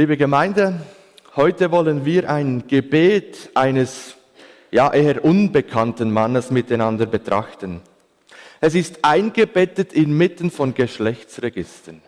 [0.00, 0.80] Liebe Gemeinde,
[1.36, 4.14] heute wollen wir ein Gebet eines
[4.70, 7.82] ja eher unbekannten Mannes miteinander betrachten.
[8.62, 12.00] Es ist eingebettet inmitten von Geschlechtsregistern.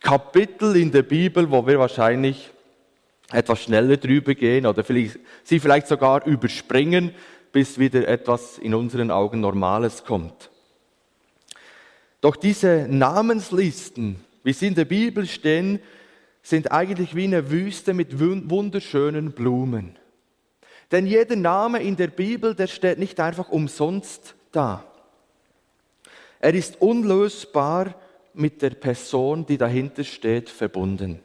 [0.00, 2.48] Kapitel in der Bibel, wo wir wahrscheinlich
[3.30, 7.10] etwas schneller drüber gehen oder vielleicht, sie vielleicht sogar überspringen,
[7.52, 10.48] bis wieder etwas in unseren Augen Normales kommt.
[12.22, 15.80] Doch diese Namenslisten, wie sie in der Bibel stehen,
[16.44, 19.98] sind eigentlich wie eine Wüste mit wunderschönen Blumen.
[20.92, 24.84] Denn jeder Name in der Bibel, der steht nicht einfach umsonst da.
[26.38, 27.94] Er ist unlösbar
[28.34, 31.20] mit der Person, die dahinter steht, verbunden.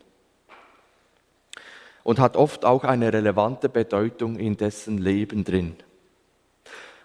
[2.04, 5.76] Und hat oft auch eine relevante Bedeutung in dessen Leben drin.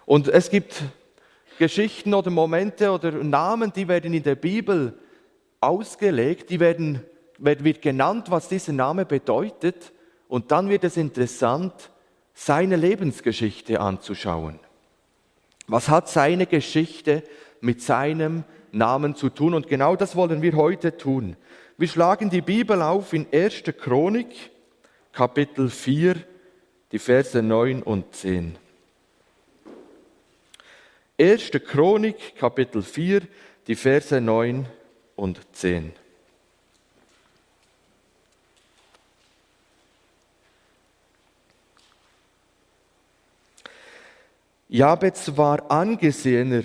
[0.05, 0.83] Und es gibt
[1.59, 4.97] Geschichten oder Momente oder Namen, die werden in der Bibel
[5.59, 7.01] ausgelegt, die werden
[7.37, 9.91] wird genannt, was dieser Name bedeutet
[10.27, 11.91] und dann wird es interessant,
[12.33, 14.59] seine Lebensgeschichte anzuschauen.
[15.67, 17.23] Was hat seine Geschichte
[17.61, 19.53] mit seinem Namen zu tun?
[19.53, 21.37] Und genau das wollen wir heute tun.
[21.77, 23.63] Wir schlagen die Bibel auf in 1.
[23.79, 24.51] Chronik,
[25.11, 26.15] Kapitel 4,
[26.91, 28.57] die Verse 9 und 10.
[31.17, 31.51] 1.
[31.65, 33.21] Chronik, Kapitel 4,
[33.67, 34.65] die Verse 9
[35.15, 35.93] und 10.
[44.75, 46.63] Jabez war angesehener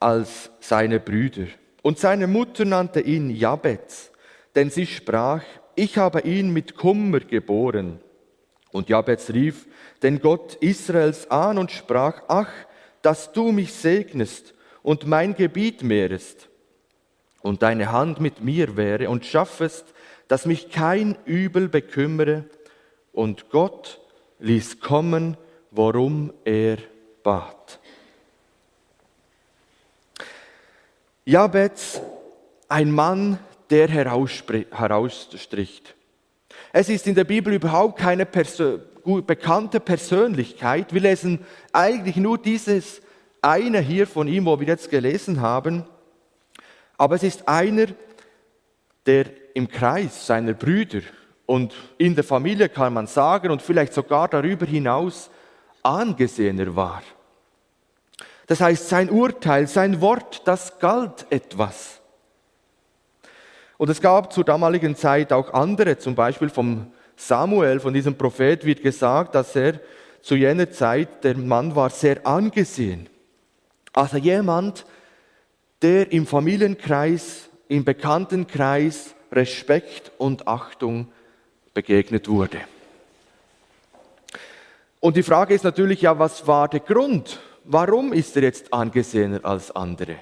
[0.00, 1.48] als seine Brüder.
[1.82, 4.10] Und seine Mutter nannte ihn Jabez,
[4.54, 5.42] denn sie sprach,
[5.74, 8.00] ich habe ihn mit Kummer geboren.
[8.72, 9.66] Und Jabez rief
[10.02, 12.50] den Gott Israels an und sprach, ach,
[13.02, 16.48] dass du mich segnest und mein Gebiet mehrest
[17.42, 19.84] und deine Hand mit mir wäre und schaffest,
[20.26, 22.44] dass mich kein Übel bekümmere.
[23.12, 24.00] Und Gott
[24.38, 25.36] ließ kommen
[25.78, 26.78] worum er
[27.22, 27.78] bat.
[31.24, 32.00] Jabez,
[32.68, 33.38] ein Mann,
[33.70, 35.94] der herausstricht.
[36.72, 38.80] Es ist in der Bibel überhaupt keine Persön
[39.24, 40.92] bekannte Persönlichkeit.
[40.92, 43.00] Wir lesen eigentlich nur dieses
[43.40, 45.84] eine hier von ihm, wo wir jetzt gelesen haben.
[46.96, 47.86] Aber es ist einer,
[49.06, 51.02] der im Kreis seiner Brüder
[51.46, 55.30] und in der Familie kann man sagen und vielleicht sogar darüber hinaus
[55.88, 57.02] angesehener war.
[58.46, 62.00] Das heißt, sein Urteil, sein Wort, das galt etwas.
[63.76, 68.64] Und es gab zur damaligen Zeit auch andere, zum Beispiel vom Samuel, von diesem Prophet
[68.64, 69.80] wird gesagt, dass er
[70.22, 73.08] zu jener Zeit, der Mann war sehr angesehen.
[73.92, 74.84] Also jemand,
[75.82, 81.12] der im Familienkreis, im Bekanntenkreis Respekt und Achtung
[81.74, 82.60] begegnet wurde.
[85.00, 87.40] Und die Frage ist natürlich ja, was war der Grund?
[87.64, 90.16] Warum ist er jetzt angesehener als andere?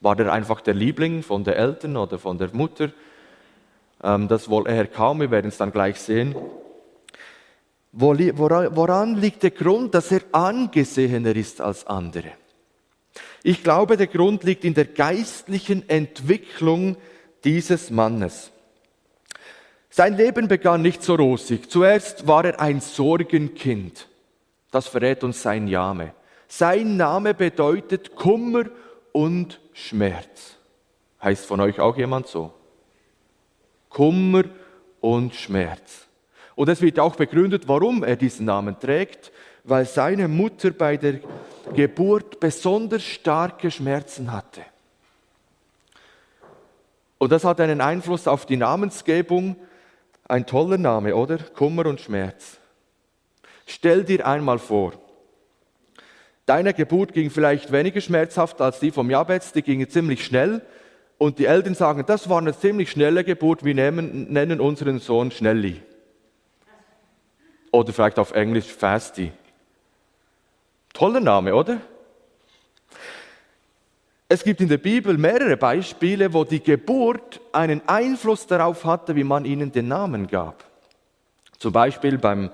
[0.00, 2.90] War er einfach der Liebling von den Eltern oder von der Mutter?
[4.02, 6.34] Ähm, das wohl eher kaum, wir werden es dann gleich sehen.
[7.92, 12.32] Woran liegt der Grund, dass er angesehener ist als andere?
[13.42, 16.96] Ich glaube, der Grund liegt in der geistlichen Entwicklung
[17.44, 18.50] dieses Mannes.
[19.96, 21.70] Sein Leben begann nicht so rosig.
[21.70, 24.08] Zuerst war er ein Sorgenkind.
[24.70, 26.12] Das verrät uns sein Name.
[26.48, 28.64] Sein Name bedeutet Kummer
[29.12, 30.56] und Schmerz.
[31.22, 32.52] Heißt von euch auch jemand so?
[33.88, 34.42] Kummer
[35.00, 36.06] und Schmerz.
[36.56, 39.32] Und es wird auch begründet, warum er diesen Namen trägt,
[39.64, 41.20] weil seine Mutter bei der
[41.74, 44.60] Geburt besonders starke Schmerzen hatte.
[47.16, 49.56] Und das hat einen Einfluss auf die Namensgebung,
[50.28, 51.38] ein toller Name, oder?
[51.38, 52.58] Kummer und Schmerz.
[53.66, 54.92] Stell dir einmal vor,
[56.46, 60.62] deine Geburt ging vielleicht weniger schmerzhaft als die vom Jabez, die ging ziemlich schnell.
[61.18, 65.30] Und die Eltern sagen, das war eine ziemlich schnelle Geburt, wir nennen, nennen unseren Sohn
[65.30, 65.80] Schnelli.
[67.72, 69.32] Oder vielleicht auf Englisch Fasty.
[70.92, 71.80] Toller Name, oder?
[74.28, 79.22] Es gibt in der Bibel mehrere Beispiele, wo die Geburt einen Einfluss darauf hatte, wie
[79.22, 80.64] man ihnen den Namen gab.
[81.58, 82.50] Zum Beispiel beim,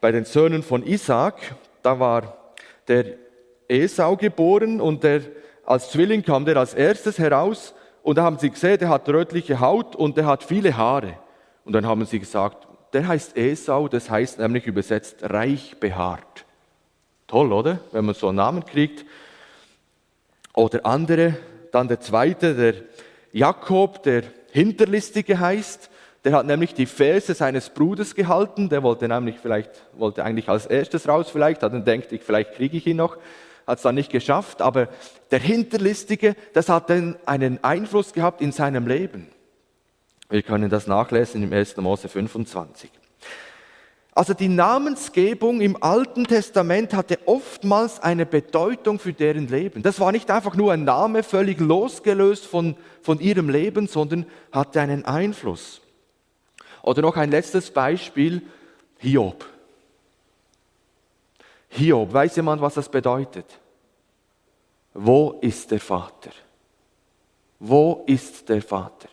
[0.00, 2.36] bei den Söhnen von Isaac, da war
[2.86, 3.16] der
[3.66, 5.22] Esau geboren und der,
[5.66, 9.58] als Zwilling kam der als erstes heraus und da haben sie gesehen, der hat rötliche
[9.58, 11.14] Haut und der hat viele Haare.
[11.64, 16.44] Und dann haben sie gesagt, der heißt Esau, das heißt nämlich übersetzt reich behaart.
[17.26, 17.80] Toll, oder?
[17.90, 19.04] Wenn man so einen Namen kriegt.
[20.54, 21.36] Oder andere,
[21.72, 22.74] dann der zweite, der
[23.32, 25.90] Jakob, der Hinterlistige heißt,
[26.24, 28.68] Der hat nämlich die Verse seines Bruders gehalten.
[28.68, 32.54] Der wollte nämlich vielleicht, wollte eigentlich als erstes raus vielleicht, hat dann denkt, ich, vielleicht
[32.54, 33.16] kriege ich ihn noch.
[33.66, 34.60] Hat es dann nicht geschafft.
[34.60, 34.88] Aber
[35.30, 39.28] der Hinterlistige, das hat dann einen Einfluss gehabt in seinem Leben.
[40.28, 41.76] Wir können das nachlesen im 1.
[41.78, 42.90] Mose 25.
[44.20, 49.82] Also die Namensgebung im Alten Testament hatte oftmals eine Bedeutung für deren Leben.
[49.82, 54.82] Das war nicht einfach nur ein Name, völlig losgelöst von, von ihrem Leben, sondern hatte
[54.82, 55.80] einen Einfluss.
[56.82, 58.42] Oder noch ein letztes Beispiel,
[58.98, 59.42] Hiob.
[61.70, 63.46] Hiob, weiß jemand, was das bedeutet?
[64.92, 66.32] Wo ist der Vater?
[67.58, 69.08] Wo ist der Vater?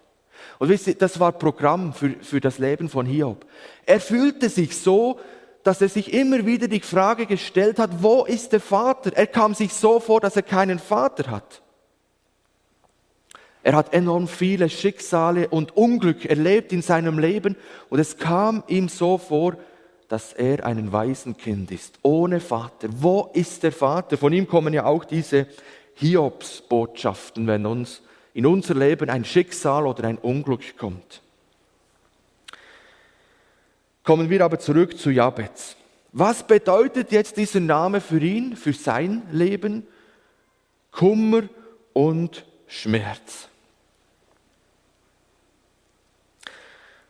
[0.59, 3.45] Und wisst ihr, das war Programm für, für das Leben von Hiob.
[3.85, 5.19] Er fühlte sich so,
[5.63, 9.11] dass er sich immer wieder die Frage gestellt hat, wo ist der Vater?
[9.13, 11.61] Er kam sich so vor, dass er keinen Vater hat.
[13.63, 17.57] Er hat enorm viele Schicksale und Unglück erlebt in seinem Leben
[17.89, 19.57] und es kam ihm so vor,
[20.07, 22.87] dass er ein Waisenkind ist, ohne Vater.
[22.89, 24.17] Wo ist der Vater?
[24.17, 25.47] Von ihm kommen ja auch diese
[25.95, 28.01] Hiobsbotschaften, wenn uns
[28.37, 31.23] in unser Leben ein Schicksal oder ein Unglück kommt.
[34.03, 35.75] Kommen wir aber zurück zu Jabez.
[36.11, 39.87] Was bedeutet jetzt dieser Name für ihn, für sein Leben?
[40.91, 41.49] Kummer
[41.93, 43.49] und Schmerz.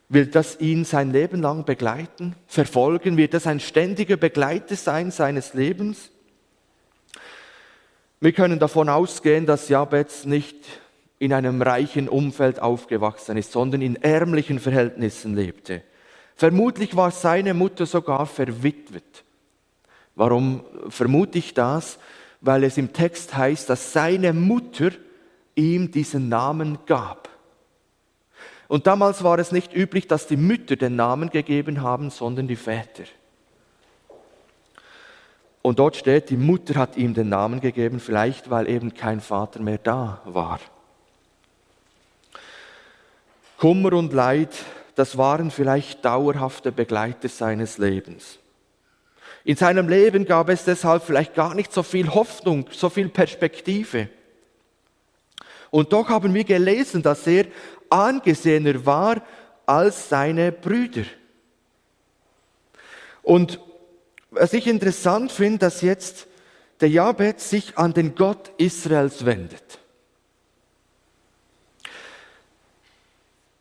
[0.07, 3.18] Wird das ihn sein Leben lang begleiten, verfolgen?
[3.18, 6.09] Wird das ein ständiger Begleiter sein seines Lebens?
[8.21, 10.56] Wir können davon ausgehen, dass Jabez nicht
[11.19, 15.81] in einem reichen Umfeld aufgewachsen ist, sondern in ärmlichen Verhältnissen lebte.
[16.36, 19.24] Vermutlich war seine Mutter sogar verwitwet.
[20.16, 21.98] Warum vermute ich das?
[22.42, 24.92] Weil es im Text heißt, dass seine Mutter
[25.56, 27.30] ihm diesen Namen gab.
[28.68, 32.56] Und damals war es nicht üblich, dass die Mütter den Namen gegeben haben, sondern die
[32.56, 33.06] Väter.
[35.62, 39.62] Und dort steht, die Mutter hat ihm den Namen gegeben, vielleicht weil eben kein Vater
[39.62, 40.60] mehr da war.
[43.57, 44.54] Kummer und Leid,
[44.95, 48.39] das waren vielleicht dauerhafte Begleiter seines Lebens.
[49.44, 54.09] In seinem Leben gab es deshalb vielleicht gar nicht so viel Hoffnung, so viel Perspektive.
[55.71, 57.45] Und doch haben wir gelesen, dass er
[57.89, 59.21] angesehener war
[59.65, 61.04] als seine Brüder.
[63.24, 63.59] Und
[64.31, 66.27] was ich interessant finde, dass jetzt
[66.81, 69.80] der Jabet sich an den Gott Israels wendet.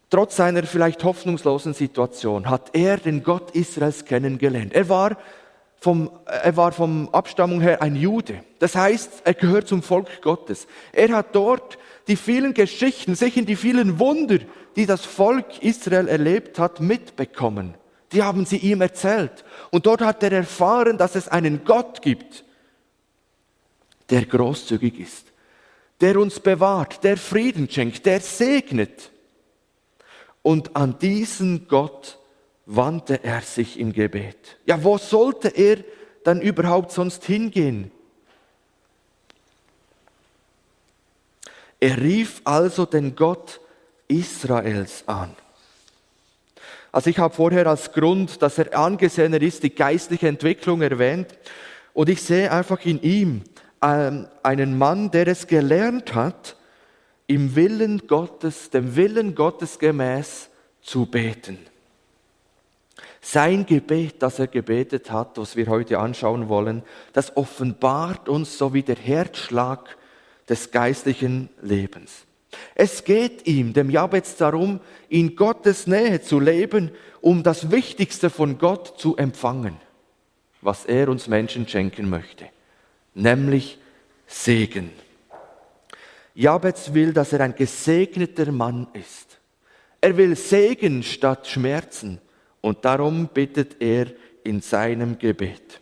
[0.09, 4.73] Trotz seiner vielleicht hoffnungslosen Situation hat er den Gott Israels kennengelernt.
[4.73, 5.17] Er war
[5.79, 8.43] vom, er war vom Abstammung her ein Jude.
[8.61, 10.67] Das heißt, er gehört zum Volk Gottes.
[10.93, 14.39] Er hat dort die vielen Geschichten, sich in die vielen Wunder,
[14.77, 17.75] die das Volk Israel erlebt hat, mitbekommen.
[18.13, 19.45] Die haben sie ihm erzählt.
[19.71, 22.45] Und dort hat er erfahren, dass es einen Gott gibt,
[24.11, 25.33] der großzügig ist,
[26.01, 29.11] der uns bewahrt, der Frieden schenkt, der segnet.
[30.47, 32.21] Und an diesen Gott
[32.67, 34.59] wandte er sich im Gebet.
[34.65, 35.79] Ja, wo sollte er
[36.23, 37.91] dann überhaupt sonst hingehen?
[41.81, 43.59] Er rief also den Gott
[44.07, 45.35] Israels an.
[46.93, 51.27] Also ich habe vorher als Grund, dass er angesehener ist, die geistliche Entwicklung erwähnt.
[51.93, 53.43] Und ich sehe einfach in ihm
[53.83, 56.55] ähm, einen Mann, der es gelernt hat,
[57.27, 60.49] im Willen Gottes, dem Willen Gottes gemäß
[60.81, 61.59] zu beten.
[63.21, 68.73] Sein Gebet, das er gebetet hat, was wir heute anschauen wollen, das offenbart uns so
[68.73, 69.97] wie der Herzschlag
[70.49, 72.25] des geistlichen Lebens.
[72.77, 78.59] Es geht ihm, dem Jabez, darum, in Gottes Nähe zu leben, um das Wichtigste von
[78.59, 79.77] Gott zu empfangen,
[80.61, 82.47] was er uns Menschen schenken möchte,
[83.15, 83.79] nämlich
[84.29, 84.91] Segen.
[86.39, 89.39] Jabez will, dass er ein gesegneter Mann ist.
[90.03, 92.21] Er will Segen statt Schmerzen
[92.61, 94.09] und darum bittet er
[94.45, 95.81] in seinem Gebet.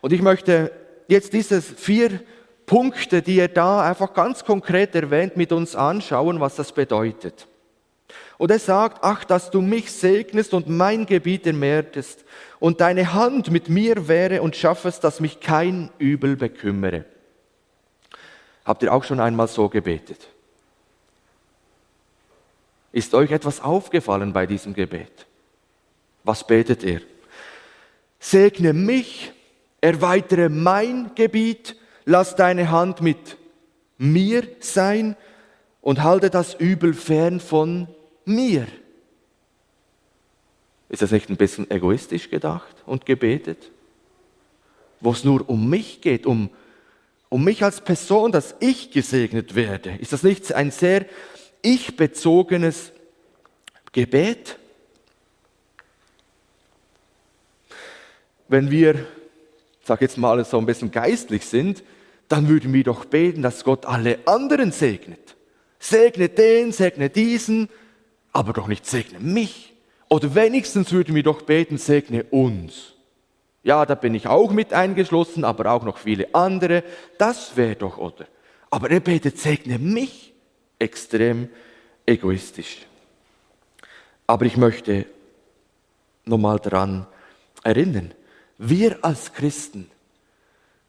[0.00, 0.70] Und ich möchte
[1.08, 2.20] jetzt diese vier
[2.66, 7.48] Punkte, die er da einfach ganz konkret erwähnt, mit uns anschauen, was das bedeutet.
[8.36, 12.24] Und er sagt, ach, dass du mich segnest und mein Gebiet ermehrtest
[12.60, 17.04] und deine Hand mit mir wäre und schaffest, dass mich kein Übel bekümmere.
[18.68, 20.28] Habt ihr auch schon einmal so gebetet?
[22.92, 25.24] Ist euch etwas aufgefallen bei diesem Gebet?
[26.22, 27.00] Was betet er?
[28.20, 29.32] Segne mich,
[29.80, 33.38] erweitere mein Gebiet, lass deine Hand mit
[33.96, 35.16] mir sein
[35.80, 37.88] und halte das Übel fern von
[38.26, 38.66] mir.
[40.90, 43.70] Ist das nicht ein bisschen egoistisch gedacht und gebetet?
[45.00, 46.50] Wo es nur um mich geht, um,
[47.28, 49.96] um mich als Person, dass ich gesegnet werde.
[49.98, 51.06] Ist das nicht ein sehr
[51.62, 52.92] ich-bezogenes
[53.92, 54.56] Gebet?
[58.48, 59.06] Wenn wir,
[59.84, 61.82] sag jetzt mal so ein bisschen geistlich sind,
[62.28, 65.36] dann würden wir doch beten, dass Gott alle anderen segnet.
[65.78, 67.68] Segne den, segne diesen,
[68.32, 69.74] aber doch nicht segne mich.
[70.08, 72.94] Oder wenigstens würden wir doch beten, segne uns.
[73.62, 76.84] Ja, da bin ich auch mit eingeschlossen, aber auch noch viele andere.
[77.18, 78.26] Das wäre doch, oder?
[78.70, 80.32] Aber er betet, segne mich.
[80.78, 81.48] Extrem
[82.06, 82.86] egoistisch.
[84.26, 85.06] Aber ich möchte
[86.24, 87.06] nochmal daran
[87.64, 88.14] erinnern,
[88.58, 89.90] wir als Christen,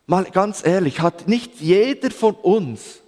[0.05, 3.01] mal ganz ehrlich, hat nicht jeder von uns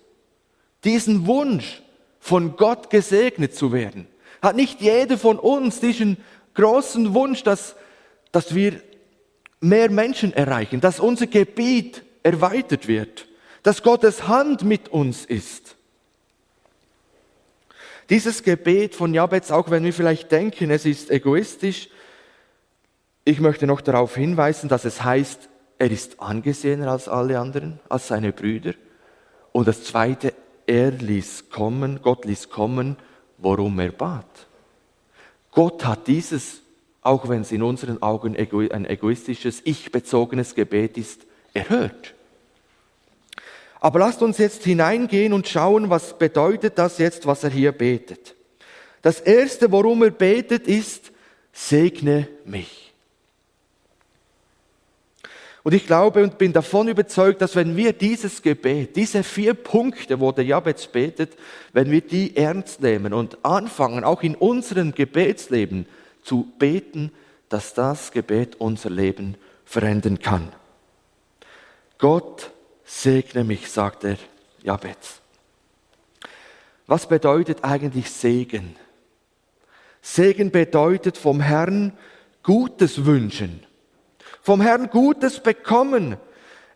[0.83, 1.81] diesen Wunsch,
[2.19, 4.07] von Gott gesegnet zu werden?
[4.41, 6.17] Hat nicht jeder von uns diesen
[6.53, 7.75] großen Wunsch, dass,
[8.31, 8.81] dass wir
[9.61, 13.27] mehr Menschen erreichen, dass unser Gebiet erweitert wird,
[13.63, 15.75] dass Gottes Hand mit uns ist?
[18.09, 21.87] Dieses Gebet von Jabez, auch wenn wir vielleicht denken, es ist egoistisch,
[23.23, 28.07] ich möchte noch darauf hinweisen, dass es heißt, er ist angesehener als alle anderen, als
[28.07, 28.73] seine Brüder.
[29.51, 30.33] Und das Zweite,
[30.67, 32.97] er ließ kommen, Gott ließ kommen,
[33.37, 34.47] worum er bat.
[35.51, 36.60] Gott hat dieses,
[37.01, 42.13] auch wenn es in unseren Augen ein egoistisches, ich-bezogenes Gebet ist, erhört.
[43.79, 48.35] Aber lasst uns jetzt hineingehen und schauen, was bedeutet das jetzt, was er hier betet.
[49.01, 51.11] Das Erste, worum er betet, ist,
[51.51, 52.93] segne mich.
[55.63, 60.19] Und ich glaube und bin davon überzeugt, dass wenn wir dieses Gebet, diese vier Punkte,
[60.19, 61.33] wo der Jabez betet,
[61.73, 65.85] wenn wir die ernst nehmen und anfangen, auch in unserem Gebetsleben
[66.23, 67.11] zu beten,
[67.49, 69.35] dass das Gebet unser Leben
[69.65, 70.51] verändern kann.
[71.97, 72.51] Gott
[72.85, 74.17] segne mich, sagt der
[74.63, 75.21] Jabez.
[76.87, 78.75] Was bedeutet eigentlich Segen?
[80.01, 81.93] Segen bedeutet vom Herrn
[82.43, 83.65] Gutes wünschen
[84.41, 86.17] vom Herrn Gutes bekommen.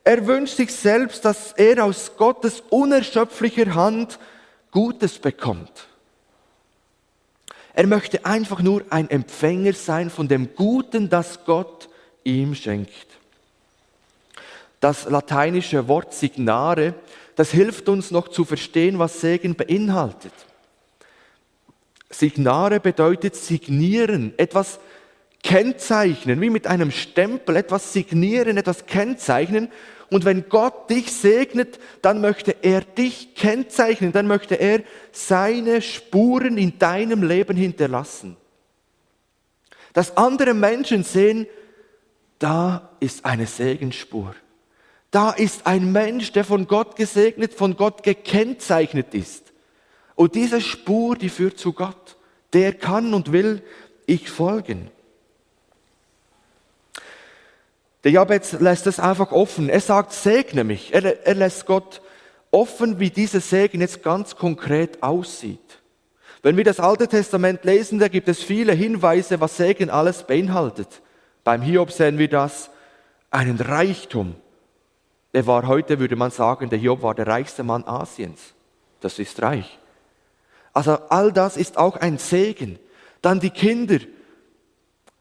[0.04, 4.20] Er wünscht sich selbst, dass er aus Gottes unerschöpflicher Hand
[4.72, 5.88] Gutes bekommt.
[7.78, 11.90] Er möchte einfach nur ein Empfänger sein von dem Guten, das Gott
[12.24, 13.06] ihm schenkt.
[14.80, 16.94] Das lateinische Wort signare,
[17.36, 20.32] das hilft uns noch zu verstehen, was Segen beinhaltet.
[22.10, 24.80] Signare bedeutet signieren, etwas
[25.44, 29.70] kennzeichnen, wie mit einem Stempel, etwas signieren, etwas kennzeichnen.
[30.10, 36.58] Und wenn Gott dich segnet, dann möchte er dich kennzeichnen, dann möchte er seine Spuren
[36.58, 38.38] in deinem Leben hinterlassen.
[39.94, 41.48] Dass andere Menschen sehen,
[42.40, 44.36] da ist eine Segensspur.
[45.10, 49.54] Da ist ein Mensch, der von Gott gesegnet, von Gott gekennzeichnet ist.
[50.16, 52.18] Und diese Spur, die führt zu Gott.
[52.54, 53.64] Der kann und will
[54.06, 54.92] ich folgen.
[58.06, 59.68] Der Jabez lässt es einfach offen.
[59.68, 60.94] Er sagt, segne mich.
[60.94, 62.02] Er, er lässt Gott
[62.52, 65.82] offen, wie dieser Segen jetzt ganz konkret aussieht.
[66.44, 71.02] Wenn wir das Alte Testament lesen, da gibt es viele Hinweise, was Segen alles beinhaltet.
[71.44, 72.70] Beim Hiob sehen wir das,
[73.32, 74.36] einen Reichtum.
[75.34, 78.54] Er war heute, würde man sagen, der Hiob war der reichste Mann Asiens.
[79.02, 79.80] Das ist reich.
[80.74, 82.78] Also all das ist auch ein Segen.
[83.24, 83.98] Dann die Kinder.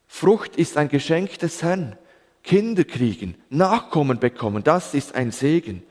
[0.07, 1.97] Frucht ist ein Geschenk des Herrn.
[2.45, 5.83] Kinder kriegen, Nachkommen bekommen, das ist ein Segen.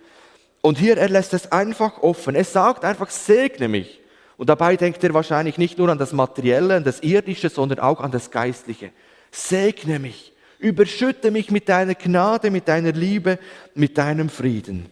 [0.61, 2.35] Und hier, er lässt es einfach offen.
[2.35, 3.99] Er sagt einfach, segne mich.
[4.37, 7.99] Und dabei denkt er wahrscheinlich nicht nur an das Materielle, an das Irdische, sondern auch
[7.99, 8.91] an das Geistliche.
[9.29, 10.31] Segne mich.
[10.59, 13.39] Überschütte mich mit deiner Gnade, mit deiner Liebe,
[13.73, 14.85] mit deinem Frieden.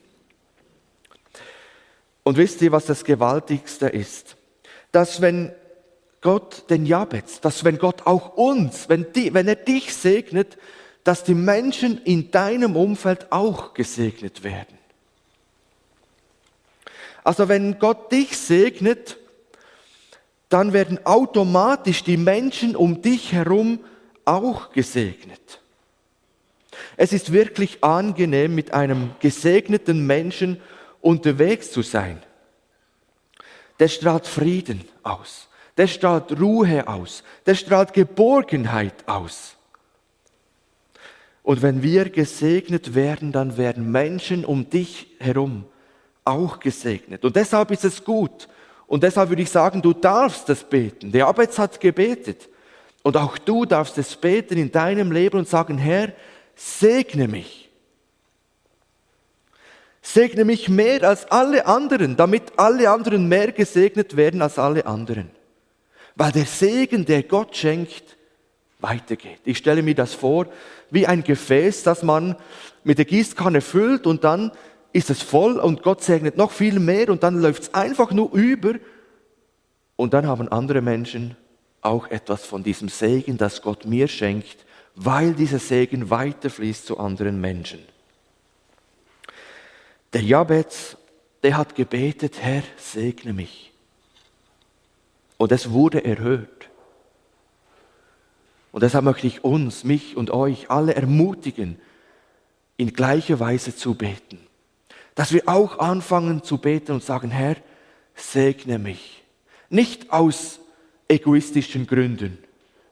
[2.24, 4.36] Und wisst ihr, was das Gewaltigste ist?
[4.92, 5.54] Dass wenn
[6.20, 10.58] Gott den Jabez, dass wenn Gott auch uns, wenn, die, wenn er dich segnet,
[11.04, 14.78] dass die Menschen in deinem Umfeld auch gesegnet werden.
[17.24, 19.18] Also wenn Gott dich segnet,
[20.50, 23.80] dann werden automatisch die Menschen um dich herum
[24.26, 25.62] auch gesegnet.
[26.98, 30.62] Es ist wirklich angenehm, mit einem gesegneten Menschen
[31.00, 32.22] unterwegs zu sein.
[33.80, 39.56] Der strahlt Frieden aus, der strahlt Ruhe aus, der strahlt Geborgenheit aus.
[41.44, 45.66] Und wenn wir gesegnet werden, dann werden Menschen um dich herum
[46.24, 47.26] auch gesegnet.
[47.26, 48.48] Und deshalb ist es gut
[48.92, 51.14] Und deshalb würde ich sagen, du darfst das beten.
[51.14, 52.50] Der Abetz hat gebetet.
[53.04, 56.12] Und auch du darfst es beten in deinem Leben und sagen, Herr,
[56.56, 57.70] segne mich.
[60.02, 65.32] Segne mich mehr als alle anderen, damit alle anderen mehr gesegnet werden als alle anderen.
[66.18, 68.18] Weil der Segen, der Gott schenkt,
[68.82, 69.40] weitergeht.
[69.46, 70.48] Ich stelle mir das vor
[70.90, 72.36] wie ein Gefäß, das man
[72.84, 74.52] mit der Gießkanne füllt und dann
[74.94, 78.34] ist es voll und Gott segnet noch viel mehr und dann läuft es einfach nur
[78.34, 78.74] über
[79.96, 81.38] und dann haben andere Menschen
[81.82, 87.40] auch etwas von diesem Segen, das Gott mir schenkt, weil dieser Segen weiterfließt zu anderen
[87.40, 87.80] Menschen.
[90.14, 90.98] Der Jabez,
[91.44, 93.72] der hat gebetet, Herr, segne mich.
[95.38, 96.61] Und es wurde erhört.
[98.72, 101.80] Und deshalb möchte ich uns, mich und euch alle ermutigen,
[102.78, 104.40] in gleicher Weise zu beten.
[105.16, 107.58] Dass wir auch anfangen zu beten und sagen, Herr,
[108.16, 109.24] segne mich.
[109.70, 110.60] Nicht aus
[111.08, 112.38] egoistischen Gründen,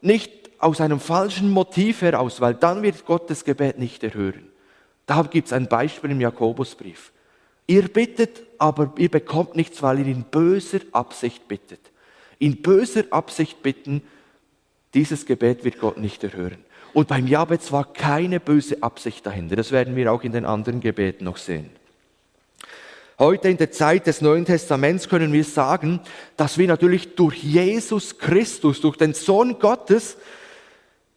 [0.01, 4.49] nicht aus einem falschen Motiv heraus, weil dann wird Gottes Gebet nicht erhören.
[5.05, 7.11] Da gibt es ein Beispiel im Jakobusbrief.
[7.65, 11.79] Ihr bittet, aber ihr bekommt nichts, weil ihr in böser Absicht bittet.
[12.37, 14.01] In böser Absicht bitten,
[14.93, 16.63] dieses Gebet wird Gott nicht erhören.
[16.93, 19.55] Und beim Jabez war keine böse Absicht dahinter.
[19.55, 21.69] Das werden wir auch in den anderen Gebeten noch sehen.
[23.19, 25.99] Heute in der Zeit des Neuen Testaments können wir sagen,
[26.37, 30.17] dass wir natürlich durch Jesus Christus, durch den Sohn Gottes,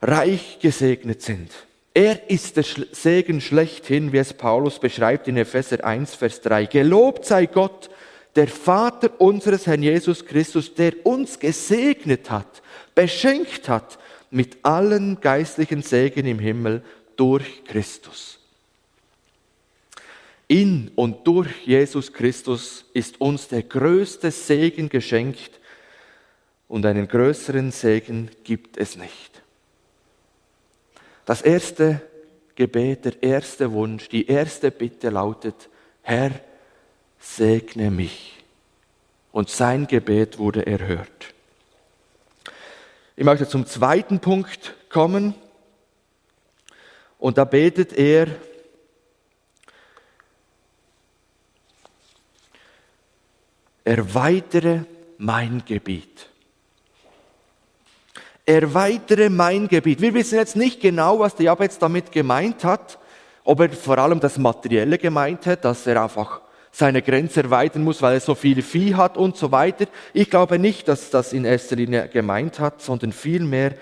[0.02, 1.50] reich gesegnet sind.
[1.94, 6.66] Er ist der Segen schlechthin, wie es Paulus beschreibt in Epheser 1, Vers 3.
[6.66, 7.88] Gelobt sei Gott,
[8.34, 12.61] der Vater unseres Herrn Jesus Christus, der uns gesegnet hat,
[12.94, 13.98] beschenkt hat
[14.30, 16.82] mit allen geistlichen Segen im Himmel
[17.16, 18.38] durch Christus.
[20.48, 25.60] In und durch Jesus Christus ist uns der größte Segen geschenkt
[26.68, 29.42] und einen größeren Segen gibt es nicht.
[31.24, 32.02] Das erste
[32.54, 35.68] Gebet, der erste Wunsch, die erste Bitte lautet,
[36.02, 36.32] Herr,
[37.18, 38.42] segne mich.
[39.30, 41.31] Und sein Gebet wurde erhört.
[43.14, 45.34] Ich möchte zum zweiten Punkt kommen.
[47.18, 48.26] Und da betet er,
[53.84, 54.84] erweitere
[55.18, 56.28] mein Gebiet.
[58.44, 60.00] Erweitere mein Gebiet.
[60.00, 62.98] Wir wissen jetzt nicht genau, was der Jabez damit gemeint hat,
[63.44, 66.40] ob er vor allem das Materielle gemeint hat, dass er einfach
[66.72, 69.86] seine Grenze erweitern muss, weil er so viel Vieh hat und so weiter.
[70.14, 73.74] Ich glaube nicht, dass das in erster Linie gemeint hat, sondern vielmehr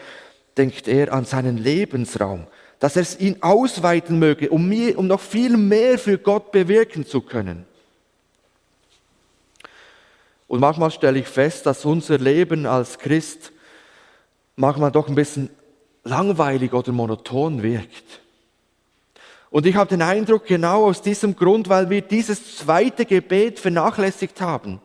[0.59, 2.49] denkt er an seinen Lebensraum,
[2.81, 7.21] dass er ihn ausweiten möge, um, mir, um noch viel mehr für Gott bewirken zu
[7.21, 7.65] können.
[10.49, 13.53] Und manchmal stelle ich fest, dass unser Leben als Christ
[14.57, 15.49] manchmal doch ein bisschen
[16.03, 18.21] langweilig oder monoton wirkt.
[19.51, 24.41] Und ich habe den Eindruck, genau aus diesem Grund, weil wir dieses zweite Gebet vernachlässigt
[24.41, 24.81] haben,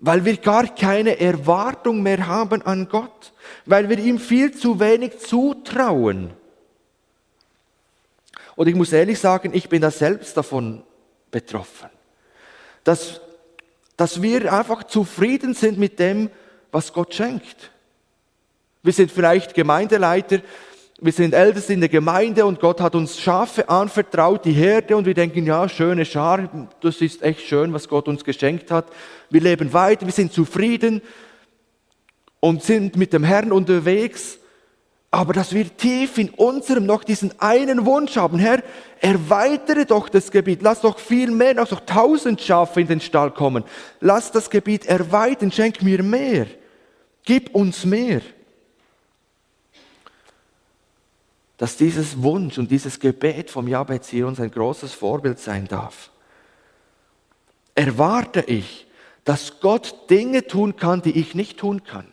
[0.00, 3.32] weil wir gar keine Erwartung mehr haben an Gott,
[3.64, 6.32] weil wir ihm viel zu wenig zutrauen.
[8.56, 10.82] Und ich muss ehrlich sagen, ich bin da selbst davon
[11.30, 11.90] betroffen,
[12.82, 13.20] dass,
[13.96, 16.30] dass wir einfach zufrieden sind mit dem,
[16.72, 17.70] was Gott schenkt.
[18.82, 20.40] Wir sind vielleicht Gemeindeleiter,
[20.98, 25.04] wir sind Älteste in der Gemeinde und Gott hat uns Schafe anvertraut, die Herde, und
[25.04, 26.48] wir denken, ja, schöne Schar,
[26.80, 28.86] das ist echt schön, was Gott uns geschenkt hat.
[29.28, 31.02] Wir leben weiter, wir sind zufrieden
[32.40, 34.38] und sind mit dem Herrn unterwegs.
[35.10, 38.62] Aber dass wir tief in unserem noch diesen einen Wunsch haben, Herr,
[39.00, 43.30] erweitere doch das Gebiet, lass doch viel mehr, lass doch tausend Schafe in den Stall
[43.30, 43.64] kommen,
[44.00, 46.46] lass das Gebiet erweitern, schenk mir mehr,
[47.24, 48.22] gib uns mehr.
[51.58, 56.10] Dass dieses Wunsch und dieses Gebet vom Jabez hier uns ein großes Vorbild sein darf.
[57.74, 58.86] Erwarte ich,
[59.24, 62.06] dass Gott Dinge tun kann, die ich nicht tun kann?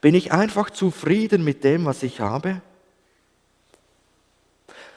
[0.00, 2.60] Bin ich einfach zufrieden mit dem, was ich habe?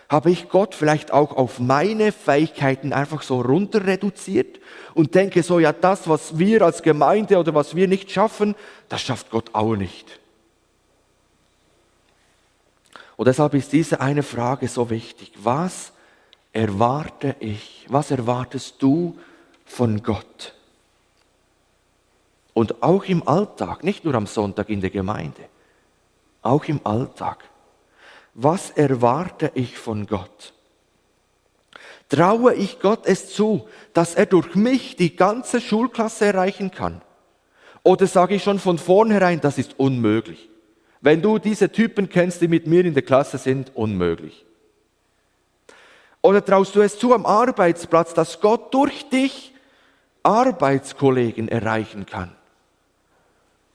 [0.10, 4.60] Habe ich Gott vielleicht auch auf meine Fähigkeiten einfach so runter reduziert
[4.94, 8.56] und denke so, ja, das, was wir als Gemeinde oder was wir nicht schaffen,
[8.90, 10.21] das schafft Gott auch nicht.
[13.22, 15.32] Und deshalb ist diese eine Frage so wichtig.
[15.44, 15.92] Was
[16.54, 17.86] erwarte ich?
[17.88, 19.16] Was erwartest du
[19.64, 20.56] von Gott?
[22.56, 25.44] Und auch im Alltag, nicht nur am Sonntag in der Gemeinde,
[26.42, 27.48] auch im Alltag.
[28.34, 30.54] Was erwarte ich von Gott?
[32.10, 37.04] Traue ich Gott es zu, dass er durch mich die ganze Schulklasse erreichen kann?
[37.84, 40.51] Oder sage ich schon von vornherein, das ist unmöglich?
[41.02, 44.46] Wenn du diese Typen kennst, die mit mir in der Klasse sind, unmöglich.
[46.22, 49.54] Oder traust du es zu am Arbeitsplatz, dass Gott durch dich
[50.22, 52.36] Arbeitskollegen erreichen kann?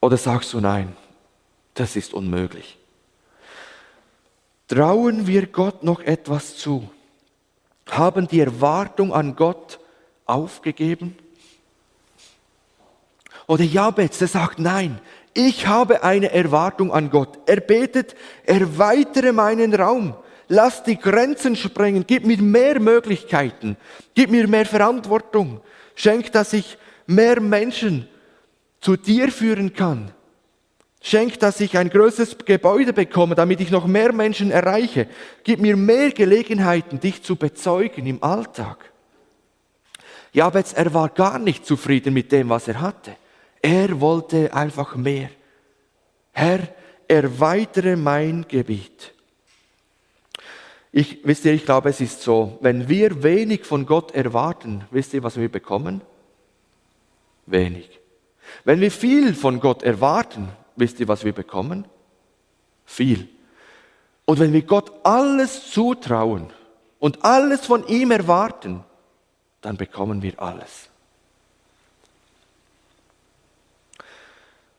[0.01, 0.97] Oder sagst du nein,
[1.75, 2.79] das ist unmöglich?
[4.69, 6.89] Trauen wir Gott noch etwas zu?
[7.89, 9.81] Haben die Erwartung an Gott
[10.27, 11.17] aufgegeben?
[13.49, 15.01] Oder Jabez, der sagt, nein,
[15.37, 17.39] ich habe eine Erwartung an Gott.
[17.47, 20.15] Er betet, erweitere meinen Raum.
[20.49, 22.05] Lass die Grenzen sprengen.
[22.07, 23.77] Gib mir mehr Möglichkeiten.
[24.15, 25.61] Gib mir mehr Verantwortung.
[25.95, 28.09] Schenk, dass ich mehr Menschen
[28.81, 30.13] zu dir führen kann.
[31.03, 35.07] Schenk, dass ich ein größeres Gebäude bekomme, damit ich noch mehr Menschen erreiche.
[35.45, 38.93] Gib mir mehr Gelegenheiten, dich zu bezeugen im Alltag.
[40.33, 43.17] Jabez, er war gar nicht zufrieden mit dem, was er hatte.
[43.67, 45.29] Er wollte einfach mehr.
[46.31, 46.69] Herr,
[47.09, 49.13] erweitere mein Gebiet.
[50.93, 55.15] Ich, wisst ihr, ich glaube, es ist so, wenn wir wenig von Gott erwarten, wisst
[55.15, 56.03] ihr, was wir bekommen?
[57.47, 57.91] Wenig.
[58.63, 61.89] Wenn wir viel von Gott erwarten, wisst ihr, was wir bekommen?
[62.85, 63.29] Viel.
[64.27, 66.53] Und wenn wir Gott alles zutrauen
[67.01, 68.85] und alles von ihm erwarten,
[69.61, 70.89] dann bekommen wir alles.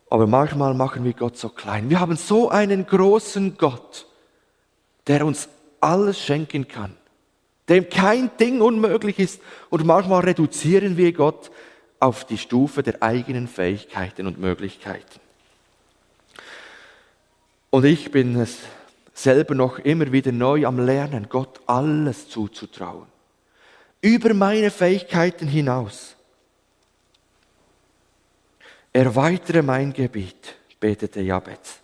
[0.10, 1.89] Aber manchmal machen wir Gott so klein.
[1.89, 4.06] Wir haben so einen großen Gott,
[5.08, 5.50] der uns
[5.82, 6.96] alles schenken kann,
[7.70, 9.41] dem kein Ding unmöglich ist.
[9.70, 11.52] Und manchmal reduzieren wir Gott
[12.00, 15.20] auf die Stufe der eigenen Fähigkeiten und Möglichkeiten.
[17.70, 18.60] Und ich bin es
[19.13, 23.08] selber noch immer wieder neu am Lernen, Gott alles zuzutrauen.
[24.00, 26.16] Über meine Fähigkeiten hinaus.
[28.97, 31.81] Erweitere mein Gebiet, betete Jabez.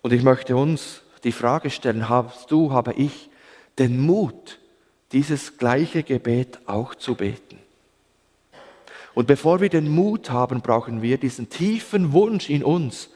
[0.00, 3.30] Und ich möchte uns die Frage stellen, hast du, habe ich
[3.80, 4.60] den Mut,
[5.10, 7.58] dieses gleiche Gebet auch zu beten?
[9.12, 13.10] Und bevor wir den Mut haben, brauchen wir diesen tiefen Wunsch in uns,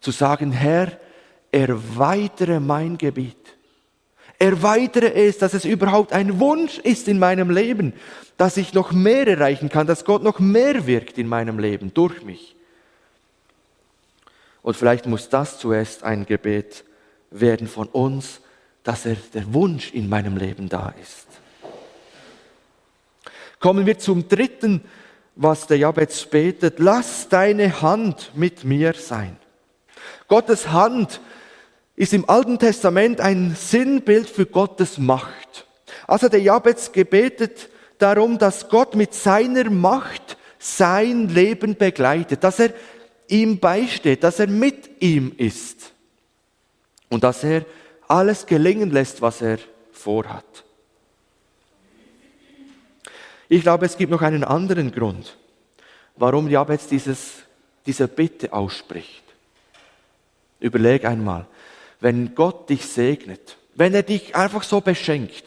[0.00, 0.98] zu sagen, Herr,
[1.52, 3.56] erweitere mein Gebiet.
[4.38, 7.92] Erweitere es, dass es überhaupt ein Wunsch ist in meinem Leben,
[8.36, 12.22] dass ich noch mehr erreichen kann, dass Gott noch mehr wirkt in meinem Leben durch
[12.22, 12.54] mich.
[14.62, 16.84] Und vielleicht muss das zuerst ein Gebet
[17.30, 18.40] werden von uns,
[18.84, 21.26] dass er der Wunsch in meinem Leben da ist.
[23.60, 24.84] Kommen wir zum dritten,
[25.34, 26.78] was der Jabez betet.
[26.78, 29.36] Lass deine Hand mit mir sein.
[30.28, 31.20] Gottes Hand
[31.98, 35.66] ist im Alten Testament ein Sinnbild für Gottes Macht.
[36.06, 42.72] Also der Jabez gebetet darum, dass Gott mit seiner Macht sein Leben begleitet, dass er
[43.26, 45.92] ihm beisteht, dass er mit ihm ist
[47.08, 47.64] und dass er
[48.06, 49.58] alles gelingen lässt, was er
[49.90, 50.44] vorhat.
[53.48, 55.36] Ich glaube, es gibt noch einen anderen Grund,
[56.14, 57.38] warum Jabez dieses,
[57.84, 59.24] diese Bitte ausspricht.
[60.60, 61.46] Überleg einmal,
[62.00, 65.44] wenn Gott dich segnet, wenn er dich einfach so beschenkt,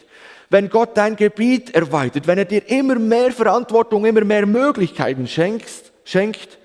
[0.50, 5.92] wenn Gott dein Gebiet erweitert, wenn er dir immer mehr Verantwortung, immer mehr Möglichkeiten schenkst,
[6.04, 6.58] schenkt,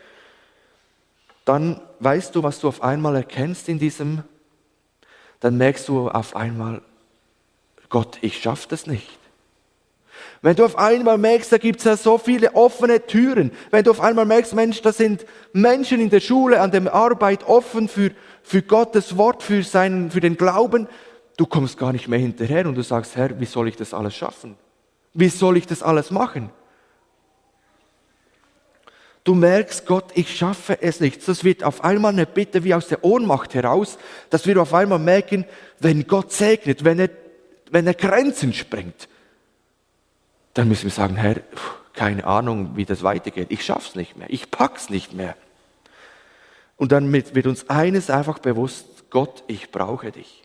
[1.46, 4.24] dann weißt du, was du auf einmal erkennst in diesem,
[5.40, 6.82] dann merkst du auf einmal,
[7.90, 9.18] Gott, ich schaffe das nicht.
[10.42, 13.92] Wenn du auf einmal merkst, da gibt es ja so viele offene Türen, wenn du
[13.92, 18.12] auf einmal merkst, Mensch, da sind Menschen in der Schule, an der Arbeit offen für,
[18.44, 20.88] für Gottes Wort, für, seinen, für den Glauben,
[21.38, 24.16] du kommst gar nicht mehr hinterher und du sagst, Herr, wie soll ich das alles
[24.16, 24.56] schaffen?
[25.14, 26.52] Wie soll ich das alles machen?
[29.24, 31.28] Du merkst, Gott, ich schaffe es nicht.
[31.28, 33.98] Das wird auf einmal eine Bitte wie aus der Ohnmacht heraus,
[34.30, 35.44] dass wir auf einmal merken,
[35.80, 37.10] wenn Gott segnet, wenn er,
[37.70, 39.10] wenn er Grenzen sprengt,
[40.58, 41.36] dann müssen wir sagen, Herr,
[41.94, 43.48] keine Ahnung, wie das weitergeht.
[43.50, 44.28] Ich schaff's nicht mehr.
[44.30, 45.36] Ich pack's nicht mehr.
[46.78, 50.44] Und dann wird uns eines einfach bewusst, Gott, ich brauche dich.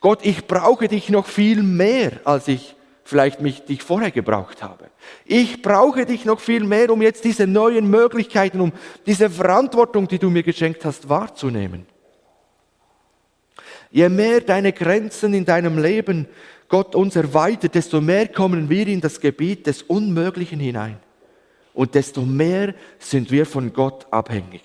[0.00, 2.74] Gott, ich brauche dich noch viel mehr, als ich
[3.04, 4.90] vielleicht mich dich vorher gebraucht habe.
[5.24, 8.72] Ich brauche dich noch viel mehr, um jetzt diese neuen Möglichkeiten, um
[9.06, 11.86] diese Verantwortung, die du mir geschenkt hast, wahrzunehmen.
[13.90, 16.26] Je mehr deine Grenzen in deinem Leben
[16.72, 20.98] Gott uns erweitert, desto mehr kommen wir in das Gebiet des Unmöglichen hinein.
[21.74, 24.62] Und desto mehr sind wir von Gott abhängig.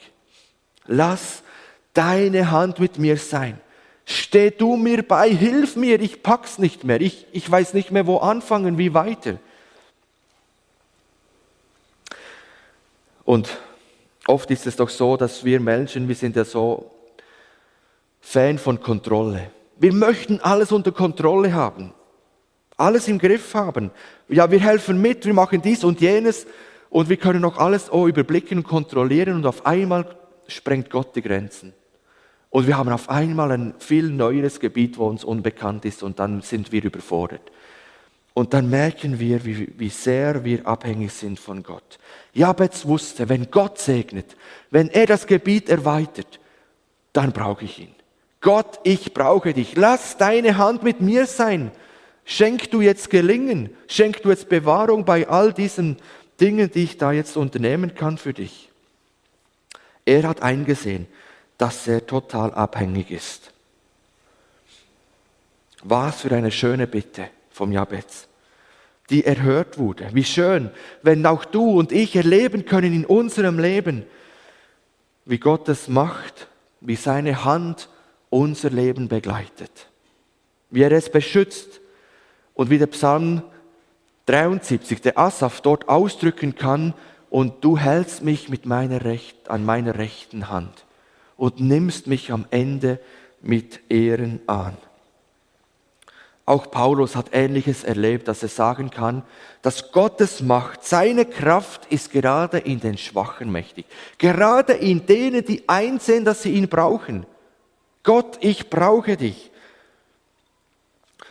[0.85, 1.43] Lass
[1.91, 3.59] deine Hand mit mir sein.
[4.05, 7.01] Steh du mir bei, hilf mir, ich pack's nicht mehr.
[7.01, 9.37] Ich, ich weiß nicht mehr, wo anfangen, wie weiter.
[13.25, 13.49] Und
[14.27, 16.89] oft ist es doch so, dass wir Menschen, wir sind ja so
[18.21, 19.51] Fan von Kontrolle.
[19.79, 21.93] Wir möchten alles unter Kontrolle haben,
[22.77, 23.91] alles im Griff haben.
[24.27, 26.47] Ja, wir helfen mit, wir machen dies und jenes
[26.89, 31.21] und wir können auch alles oh, überblicken und kontrollieren und auf einmal sprengt Gott die
[31.21, 31.73] Grenzen.
[32.49, 36.41] Und wir haben auf einmal ein viel neueres Gebiet, wo uns unbekannt ist und dann
[36.41, 37.51] sind wir überfordert.
[38.33, 41.97] Und dann merken wir, wie, wie sehr wir abhängig sind von Gott.
[42.33, 44.37] Jabez wusste, wenn Gott segnet,
[44.69, 46.39] wenn er das Gebiet erweitert,
[47.13, 47.96] dann brauche ich ihn.
[48.47, 49.75] Gott, ich brauche dich.
[49.75, 51.69] Lass deine Hand mit mir sein.
[52.23, 53.75] Schenk du jetzt Gelingen.
[53.89, 55.97] Schenk du jetzt Bewahrung bei all diesen
[56.39, 58.69] Dingen, die ich da jetzt unternehmen kann für dich.
[60.05, 61.07] Er hat eingesehen,
[61.57, 63.51] dass er total abhängig ist.
[65.83, 68.29] Was für eine schöne Bitte vom Jabez,
[69.09, 70.07] die erhört wurde.
[70.13, 74.05] Wie schön, wenn auch du und ich erleben können in unserem Leben,
[75.25, 76.47] wie Gott es macht,
[76.79, 77.89] wie seine Hand
[78.29, 79.87] unser Leben begleitet,
[80.69, 81.81] wie er es beschützt
[82.53, 83.43] und wie der Psalm
[84.25, 86.93] 73, der Asaf dort ausdrücken kann,
[87.29, 90.85] und du hältst mich mit meiner Recht, an meiner rechten Hand
[91.35, 92.99] und nimmst mich am Ende
[93.41, 94.77] mit Ehren an.
[96.45, 99.23] Auch Paulus hat Ähnliches erlebt, dass er sagen kann,
[99.61, 103.85] dass Gottes Macht, seine Kraft ist gerade in den Schwachen mächtig.
[104.17, 107.25] Gerade in denen, die einsehen, dass sie ihn brauchen.
[108.07, 109.51] Gott, ich brauche dich.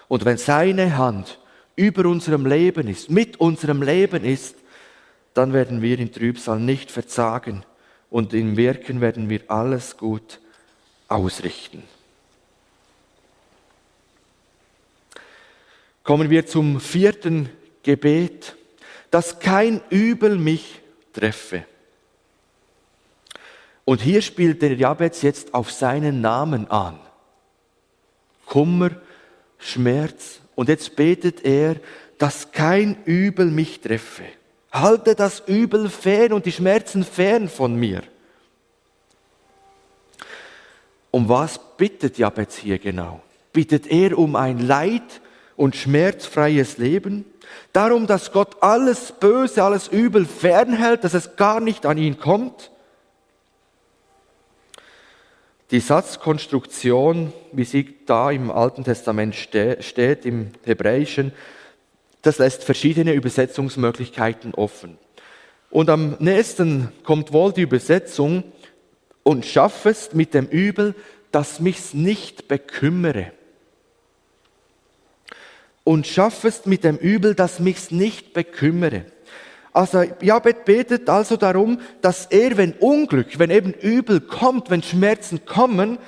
[0.08, 1.38] Und wenn seine Hand
[1.74, 4.56] über unserem Leben ist, mit unserem Leben ist,
[5.32, 7.64] dann werden wir in Trübsal nicht verzagen
[8.10, 10.38] und im Wirken werden wir alles gut
[11.08, 11.82] ausrichten.
[16.02, 17.48] Kommen wir zum vierten
[17.84, 18.54] Gebet,
[19.10, 20.82] dass kein Übel mich
[21.14, 21.64] treffe.
[23.86, 26.98] Und hier spielt der Jabez jetzt auf seinen Namen an.
[28.44, 28.90] Kummer,
[29.58, 30.40] Schmerz.
[30.56, 31.76] Und jetzt betet er,
[32.18, 34.24] dass kein Übel mich treffe.
[34.72, 38.02] Halte das Übel fern und die Schmerzen fern von mir.
[41.12, 43.20] Um was bittet Jabez hier genau?
[43.52, 45.20] Bittet er um ein leid-
[45.54, 47.24] und schmerzfreies Leben?
[47.72, 52.72] Darum, dass Gott alles Böse, alles Übel fernhält, dass es gar nicht an ihn kommt?
[55.70, 61.32] Die Satzkonstruktion, wie sie da im Alten Testament steht, im Hebräischen,
[62.22, 64.98] das lässt verschiedene Übersetzungsmöglichkeiten offen.
[65.70, 68.44] Und am nächsten kommt wohl die Übersetzung,
[69.26, 70.94] und schaffest mit dem Übel,
[71.32, 73.32] dass mich's nicht bekümmere.
[75.82, 79.06] Und schaffest mit dem Übel, dass mich's nicht bekümmere.
[79.76, 85.44] Also Jabet betet also darum, dass er, wenn Unglück, wenn eben Übel kommt, wenn Schmerzen
[85.44, 85.98] kommen,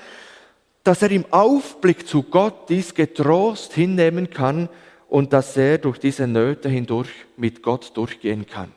[0.85, 4.71] dass er im Aufblick zu Gott dies getrost hinnehmen kann
[5.11, 8.73] und dass er durch diese Nöte hindurch mit Gott durchgehen kann.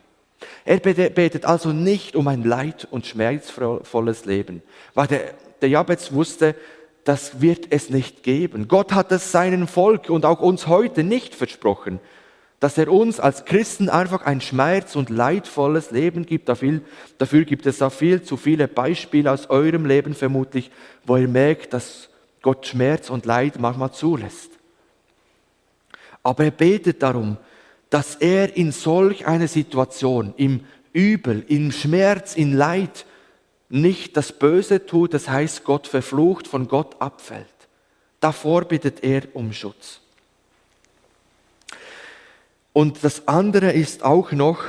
[0.66, 5.22] Er betet also nicht um ein leid- und schmerzvolles Leben, weil der,
[5.62, 6.54] der Jabez wusste,
[7.04, 8.68] das wird es nicht geben.
[8.68, 11.98] Gott hat es seinem Volk und auch uns heute nicht versprochen,
[12.62, 16.48] dass er uns als Christen einfach ein schmerz- und leidvolles Leben gibt.
[16.48, 20.70] Dafür, gibt es auch viel zu viele Beispiele aus eurem Leben vermutlich,
[21.04, 22.08] wo ihr merkt, dass
[22.40, 24.52] Gott Schmerz und Leid manchmal zulässt.
[26.22, 27.36] Aber er betet darum,
[27.90, 30.60] dass er in solch einer Situation, im
[30.92, 33.06] Übel, im Schmerz, in Leid,
[33.70, 37.48] nicht das Böse tut, das heißt Gott verflucht, von Gott abfällt.
[38.20, 40.01] Davor bittet er um Schutz.
[42.72, 44.62] Und das andere ist auch noch,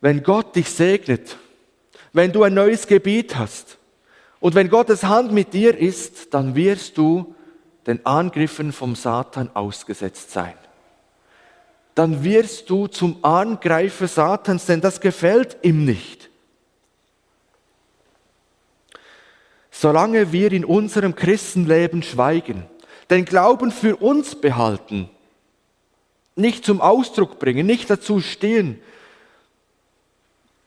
[0.00, 1.36] wenn Gott dich segnet,
[2.12, 3.78] wenn du ein neues Gebiet hast
[4.40, 7.34] und wenn Gottes Hand mit dir ist, dann wirst du
[7.86, 10.54] den Angriffen vom Satan ausgesetzt sein.
[11.94, 16.28] Dann wirst du zum Angreifer Satans, denn das gefällt ihm nicht.
[19.70, 22.64] Solange wir in unserem Christenleben schweigen,
[23.10, 25.08] den Glauben für uns behalten,
[26.38, 28.80] nicht zum Ausdruck bringen, nicht dazu stehen,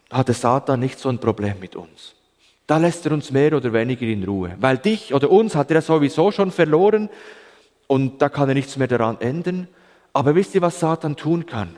[0.10, 2.16] hat der Satan nicht so ein Problem mit uns
[2.72, 4.56] da lässt er uns mehr oder weniger in Ruhe.
[4.58, 7.10] Weil dich oder uns hat er sowieso schon verloren
[7.88, 9.68] und da kann er nichts mehr daran ändern.
[10.14, 11.76] Aber wisst ihr, was Satan tun kann?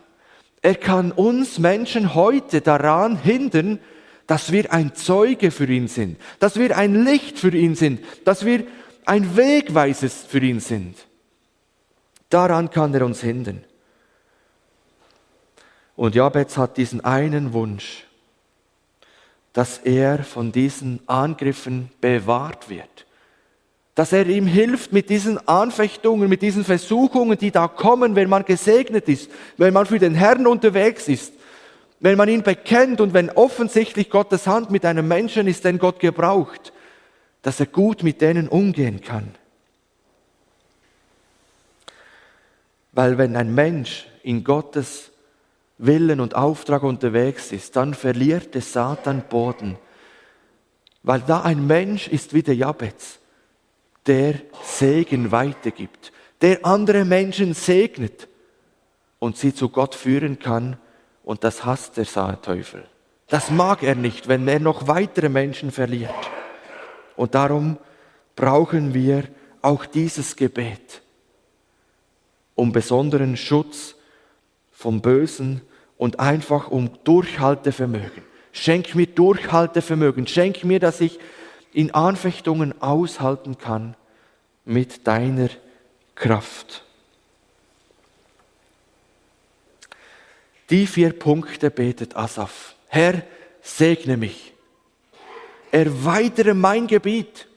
[0.61, 3.79] Er kann uns Menschen heute daran hindern,
[4.27, 8.45] dass wir ein Zeuge für ihn sind, dass wir ein Licht für ihn sind, dass
[8.45, 8.63] wir
[9.05, 10.95] ein Wegweiser für ihn sind.
[12.29, 13.63] Daran kann er uns hindern.
[15.95, 18.05] Und Jabez hat diesen einen Wunsch,
[19.53, 23.05] dass er von diesen Angriffen bewahrt wird.
[23.93, 28.43] Dass er ihm hilft mit diesen Anfechtungen, mit diesen Versuchungen, die da kommen, wenn man
[28.43, 31.33] gesegnet ist, wenn man für den Herrn unterwegs ist,
[31.99, 35.99] wenn man ihn bekennt und wenn offensichtlich Gottes Hand mit einem Menschen ist, den Gott
[35.99, 36.73] gebraucht,
[37.43, 39.35] dass er gut mit denen umgehen kann.
[42.93, 45.12] Weil wenn ein Mensch in Gottes
[45.77, 49.77] Willen und Auftrag unterwegs ist, dann verliert der Satan Boden.
[51.01, 53.19] Weil da ein Mensch ist wie der Jabez,
[54.05, 58.27] der Segen weitergibt, der andere Menschen segnet
[59.19, 60.77] und sie zu Gott führen kann.
[61.23, 62.85] Und das hasst der Teufel.
[63.27, 66.13] Das mag er nicht, wenn er noch weitere Menschen verliert.
[67.15, 67.77] Und darum
[68.35, 69.23] brauchen wir
[69.61, 71.01] auch dieses Gebet
[72.55, 73.95] um besonderen Schutz
[74.83, 75.61] vom Bösen
[75.97, 78.21] und einfach um Durchhaltevermögen.
[78.51, 80.27] Schenk mir Durchhaltevermögen.
[80.27, 81.19] Schenk mir, dass ich
[81.71, 83.95] in Anfechtungen aushalten kann
[84.65, 85.47] mit deiner
[86.15, 86.83] Kraft.
[90.69, 92.75] Die vier Punkte betet Asaf.
[92.87, 93.23] Herr,
[93.61, 94.53] segne mich.
[95.71, 97.47] Erweitere mein Gebiet,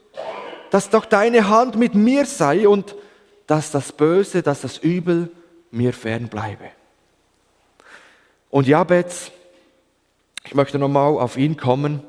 [0.70, 2.94] dass doch deine Hand mit mir sei und
[3.48, 5.32] dass das Böse, dass das Übel
[5.72, 6.70] mir fern bleibe.
[8.56, 9.32] Und Jabez,
[10.46, 12.02] ich möchte nochmal auf ihn kommen.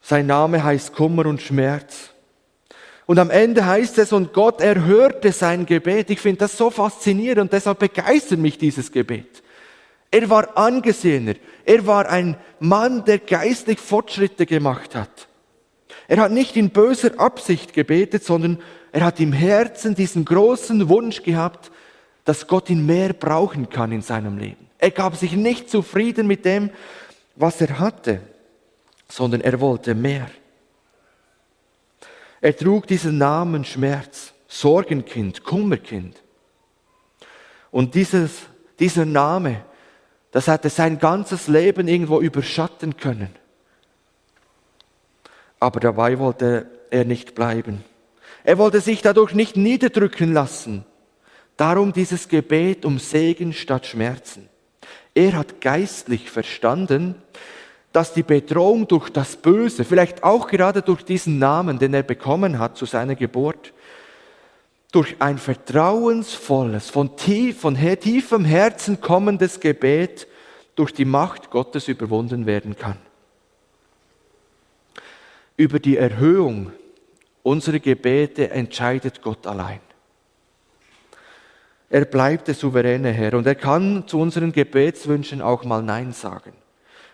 [0.00, 2.08] Sein Name heißt Kummer und Schmerz.
[3.04, 6.08] Und am Ende heißt es, und Gott erhörte sein Gebet.
[6.08, 9.42] Ich finde das so faszinierend und deshalb begeistert mich dieses Gebet.
[10.10, 11.34] Er war angesehener.
[11.66, 15.28] Er war ein Mann, der geistlich Fortschritte gemacht hat.
[16.08, 18.58] Er hat nicht in böser Absicht gebetet, sondern
[18.90, 21.70] er hat im Herzen diesen großen Wunsch gehabt,
[22.24, 24.63] dass Gott ihn mehr brauchen kann in seinem Leben.
[24.78, 26.70] Er gab sich nicht zufrieden mit dem,
[27.36, 28.20] was er hatte,
[29.08, 30.30] sondern er wollte mehr.
[32.40, 36.22] Er trug diesen Namen Schmerz, Sorgenkind, Kummerkind.
[37.70, 38.42] Und dieses,
[38.78, 39.64] dieser Name,
[40.30, 43.34] das hatte sein ganzes Leben irgendwo überschatten können.
[45.58, 47.82] Aber dabei wollte er nicht bleiben.
[48.44, 50.84] Er wollte sich dadurch nicht niederdrücken lassen.
[51.56, 54.48] Darum dieses Gebet um Segen statt Schmerzen.
[55.14, 57.14] Er hat geistlich verstanden,
[57.92, 62.58] dass die Bedrohung durch das Böse, vielleicht auch gerade durch diesen Namen, den er bekommen
[62.58, 63.72] hat zu seiner Geburt,
[64.90, 70.26] durch ein vertrauensvolles, von, tief, von tiefem Herzen kommendes Gebet
[70.74, 72.98] durch die Macht Gottes überwunden werden kann.
[75.56, 76.72] Über die Erhöhung
[77.44, 79.80] Unsere Gebete entscheidet Gott allein.
[81.94, 86.52] Er bleibt der souveräne Herr und er kann zu unseren Gebetswünschen auch mal Nein sagen.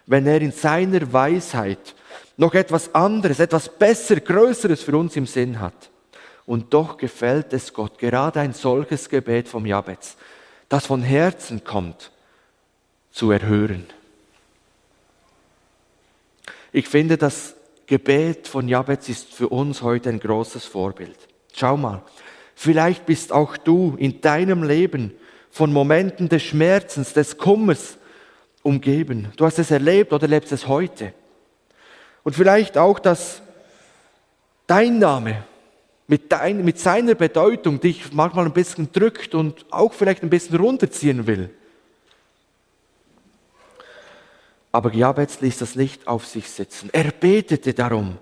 [0.07, 1.95] Wenn er in seiner Weisheit
[2.39, 5.91] noch etwas anderes, etwas besser, größeres für uns im Sinn hat.
[6.47, 10.17] Und doch gefällt es Gott, gerade ein solches Gebet vom Jabez,
[10.71, 12.11] das von Herzen kommt,
[13.13, 13.85] zu erhören.
[16.73, 21.19] Ich finde, dass Gebet von Jabez ist für uns heute ein großes Vorbild.
[21.53, 22.01] Schau mal,
[22.61, 25.15] vielleicht bist auch du in deinem Leben
[25.51, 27.97] von Momenten des Schmerzens, des Kummers
[28.63, 29.33] umgeben.
[29.39, 31.15] Du hast es erlebt oder lebst es heute.
[32.23, 33.41] Und vielleicht auch, dass
[34.67, 35.43] dein Name
[36.07, 40.57] mit, dein, mit seiner Bedeutung dich manchmal ein bisschen drückt und auch vielleicht ein bisschen
[40.57, 41.49] runterziehen will.
[44.71, 46.91] Aber Jabez ließ das nicht auf sich sitzen.
[46.93, 48.19] Er betete darum,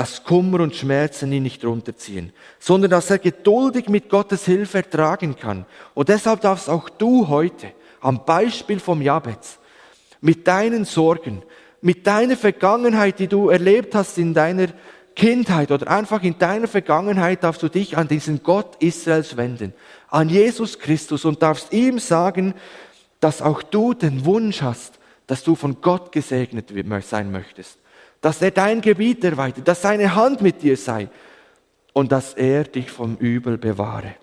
[0.00, 5.36] dass Kummer und Schmerzen ihn nicht runterziehen, sondern dass er geduldig mit Gottes Hilfe ertragen
[5.36, 5.66] kann.
[5.92, 9.58] Und deshalb darfst auch du heute am Beispiel vom Jabez
[10.22, 11.42] mit deinen Sorgen,
[11.82, 14.68] mit deiner Vergangenheit, die du erlebt hast in deiner
[15.14, 19.74] Kindheit oder einfach in deiner Vergangenheit, darfst du dich an diesen Gott Israels wenden,
[20.08, 22.54] an Jesus Christus und darfst ihm sagen,
[23.20, 24.94] dass auch du den Wunsch hast,
[25.26, 26.72] dass du von Gott gesegnet
[27.02, 27.76] sein möchtest,
[28.20, 31.08] dass er dein Gebiet erweitert, dass seine Hand mit dir sei
[31.92, 34.14] und dass er dich vom Übel bewahre.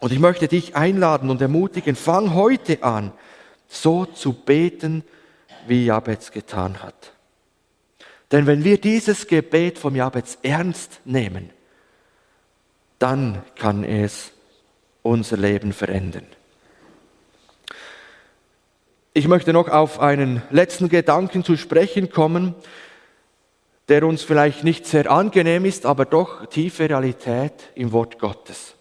[0.00, 3.12] Und ich möchte dich einladen und ermutigen, fang heute an,
[3.68, 5.04] so zu beten,
[5.66, 7.12] wie Jabez getan hat.
[8.32, 11.50] Denn wenn wir dieses Gebet vom Jabez ernst nehmen,
[12.98, 14.32] dann kann es
[15.02, 16.26] unser Leben verändern.
[19.12, 22.54] Ich möchte noch auf einen letzten Gedanken zu sprechen kommen,
[23.88, 28.76] der uns vielleicht nicht sehr angenehm ist, aber doch tiefe Realität im Wort Gottes.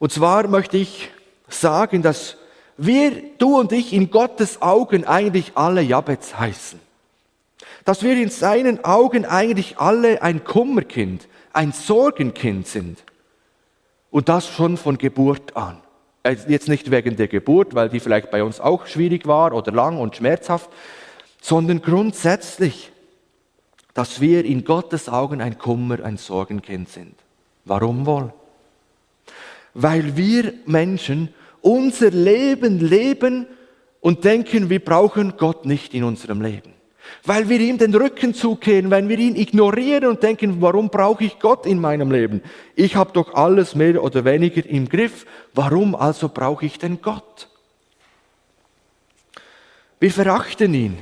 [0.00, 1.10] Und zwar möchte ich
[1.46, 2.36] sagen, dass
[2.76, 6.80] wir, du und ich, in Gottes Augen eigentlich alle Jabez heißen.
[7.84, 13.04] Dass wir in seinen Augen eigentlich alle ein Kummerkind, ein Sorgenkind sind.
[14.10, 15.80] Und das schon von Geburt an.
[16.22, 19.72] Äh, jetzt nicht wegen der Geburt, weil die vielleicht bei uns auch schwierig war oder
[19.72, 20.70] lang und schmerzhaft,
[21.40, 22.92] sondern grundsätzlich
[23.94, 27.14] dass wir in Gottes Augen ein Kummer, ein Sorgenkind sind.
[27.64, 28.32] Warum wohl?
[29.74, 33.46] Weil wir Menschen unser Leben leben
[34.00, 36.72] und denken, wir brauchen Gott nicht in unserem Leben.
[37.24, 41.38] Weil wir ihm den Rücken zukehren, wenn wir ihn ignorieren und denken, warum brauche ich
[41.38, 42.42] Gott in meinem Leben?
[42.74, 45.26] Ich habe doch alles mehr oder weniger im Griff.
[45.54, 47.48] Warum also brauche ich denn Gott?
[50.00, 50.98] Wir verachten ihn.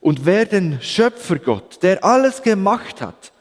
[0.00, 3.32] Und wer den Schöpfergott, der alles gemacht hat,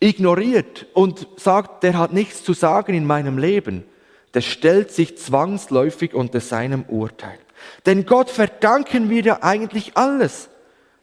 [0.00, 3.84] ignoriert und sagt, der hat nichts zu sagen in meinem Leben,
[4.34, 7.38] der stellt sich zwangsläufig unter seinem Urteil.
[7.86, 10.48] Denn Gott verdanken wir ja eigentlich alles,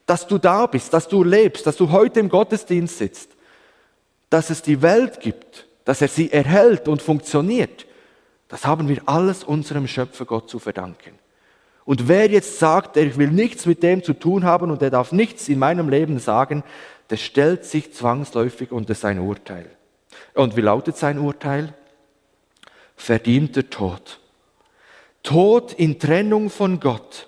[0.05, 3.31] dass du da bist, dass du lebst, dass du heute im Gottesdienst sitzt,
[4.29, 7.85] dass es die Welt gibt, dass er sie erhält und funktioniert.
[8.47, 11.19] Das haben wir alles unserem Schöpfergott zu verdanken.
[11.85, 15.11] Und wer jetzt sagt, er will nichts mit dem zu tun haben und er darf
[15.11, 16.63] nichts in meinem Leben sagen,
[17.09, 19.69] der stellt sich zwangsläufig unter sein Urteil.
[20.35, 21.73] Und wie lautet sein Urteil?
[22.95, 24.19] Verdienter Tod.
[25.23, 27.27] Tod in Trennung von Gott.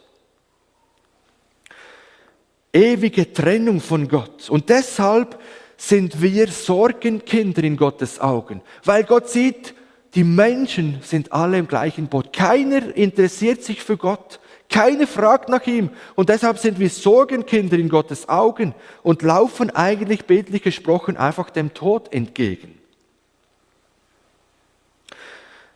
[2.74, 4.50] Ewige Trennung von Gott.
[4.50, 5.40] Und deshalb
[5.78, 9.74] sind wir Sorgenkinder in Gottes Augen, weil Gott sieht,
[10.14, 12.34] die Menschen sind alle im gleichen Boot.
[12.34, 14.40] Keiner interessiert sich für Gott.
[14.70, 15.90] Keiner fragt nach ihm.
[16.16, 18.74] Und deshalb sind wir Sorgenkinder in Gottes Augen
[19.04, 22.78] und laufen eigentlich bildlich gesprochen einfach dem Tod entgegen.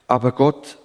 [0.07, 0.78] Aber Gott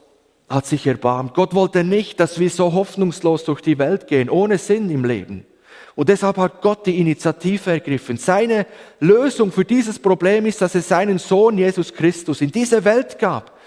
[0.51, 1.35] hat sich erbarmt.
[1.35, 5.47] Gott wollte nicht, dass wir so hoffnungslos durch die Welt gehen, ohne Sinn im Leben.
[5.95, 8.17] Und deshalb hat Gott die Initiative ergriffen.
[8.17, 8.67] Seine
[8.99, 13.59] Lösung für dieses Problem ist, dass er seinen Sohn Jesus Christus in diese Welt gab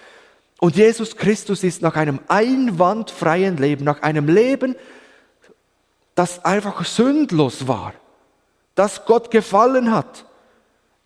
[0.60, 4.76] und Jesus Christus ist nach einem einwandfreien Leben, nach einem Leben,
[6.16, 7.94] das einfach sündlos war,
[8.76, 10.26] das Gott gefallen hat,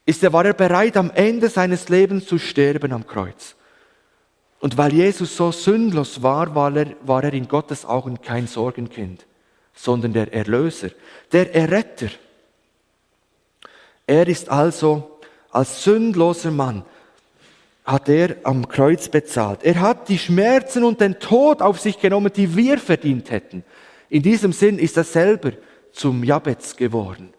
[0.06, 3.56] ist er, war er bereit, am Ende seines Lebens zu sterben am Kreuz.
[4.68, 9.26] Und weil Jesus so sündlos war, war er, war er in Gottes Augen kein Sorgenkind,
[9.74, 10.90] sondern der Erlöser,
[11.32, 12.10] der Erretter.
[14.06, 15.20] Er ist also
[15.52, 16.84] als sündloser Mann
[17.86, 19.64] hat er am Kreuz bezahlt.
[19.64, 23.64] Er hat die Schmerzen und den Tod auf sich genommen, die wir verdient hätten.
[24.10, 25.54] In diesem Sinn ist er selber
[25.94, 27.30] zum Jabez geworden,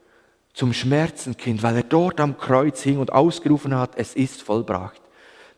[0.55, 5.03] zum Schmerzenkind, weil er dort am Kreuz hing und ausgerufen hat, es ist vollbracht,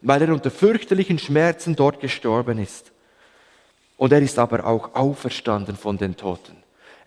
[0.02, 2.92] weil er unter fürchterlichen Schmerzen dort gestorben ist.
[3.96, 6.56] Und er ist aber auch auferstanden von den Toten.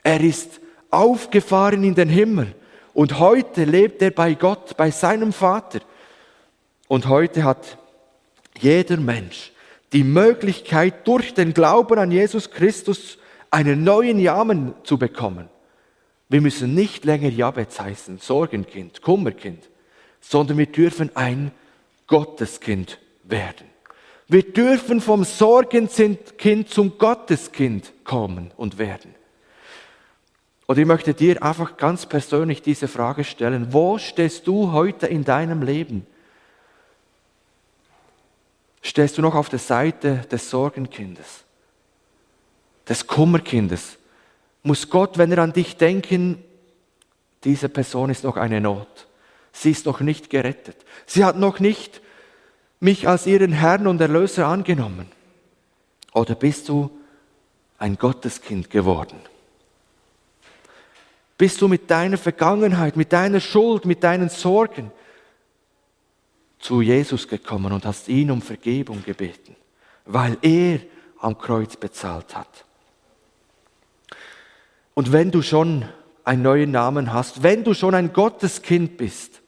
[0.04, 0.60] Er ist
[0.92, 2.54] aufgefahren in den Himmel
[2.94, 5.80] und heute lebt er bei Gott, bei seinem Vater.
[6.88, 7.78] Und heute hat
[8.60, 9.52] jeder Mensch
[9.94, 13.18] die Möglichkeit, durch den Glauben an Jesus Christus
[13.50, 15.50] einen neuen Namen zu bekommen.
[16.30, 19.70] Wir müssen nicht länger Jabez heißen, Sorgenkind, Kummerkind,
[20.20, 21.52] sondern wir dürfen ein
[22.14, 23.66] Gotteskind werden.
[24.28, 29.16] Wir dürfen vom Sorgenkind zum Gotteskind kommen und werden.
[30.68, 33.74] Und ich möchte dir einfach ganz persönlich diese Frage stellen.
[33.74, 36.06] Wo stehst du heute in deinem Leben?
[38.84, 41.46] stehst du noch auf der Seite des Sorgenkindes,
[42.88, 43.98] des Kummerkindes.
[44.62, 46.44] Muss Gott, wenn er an dich denken,
[47.44, 49.08] diese Person ist noch eine Not.
[49.52, 50.78] Sie ist noch nicht gerettet.
[51.06, 52.03] Sie hat noch nicht
[52.84, 55.08] mich als ihren Herrn und Erlöser angenommen.
[56.14, 56.92] Oder bist du
[57.78, 59.20] ein Gotteskind geworden?
[61.38, 64.92] Bist du mit deiner Vergangenheit, mit deiner Schuld, mit deinen Sorgen,
[66.60, 69.56] zu Jesus gekommen und hast ihn um Vergebung gebeten,
[70.06, 70.80] weil er
[71.20, 72.66] am Kreuz bezahlt hat.
[74.94, 75.86] Und wenn du schon
[76.24, 79.43] einen neuen Namen hast, wenn du schon ein Gotteskind bist,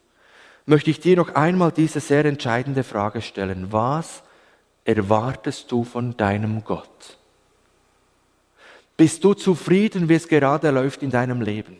[0.66, 3.68] möchte ich dir noch einmal diese sehr entscheidende Frage stellen.
[3.70, 4.22] Was
[4.84, 7.16] erwartest du von deinem Gott?
[8.96, 11.78] Bist du zufrieden, wie es gerade läuft in deinem Leben?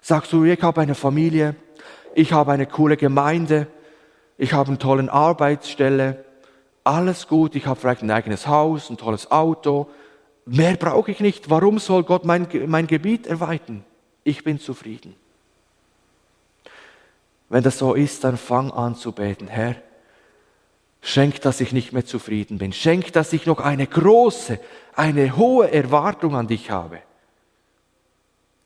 [0.00, 1.56] Sagst du, ich habe eine Familie,
[2.14, 3.66] ich habe eine coole Gemeinde,
[4.38, 6.24] ich habe eine tolle Arbeitsstelle,
[6.84, 9.90] alles gut, ich habe vielleicht ein eigenes Haus, ein tolles Auto,
[10.46, 11.50] mehr brauche ich nicht.
[11.50, 13.84] Warum soll Gott mein, mein Gebiet erweitern?
[14.24, 15.14] Ich bin zufrieden.
[17.48, 19.48] Wenn das so ist, dann fang an zu beten.
[19.48, 19.76] Herr,
[21.00, 22.72] schenk, dass ich nicht mehr zufrieden bin.
[22.72, 24.58] Schenk, dass ich noch eine große,
[24.94, 26.98] eine hohe Erwartung an dich habe.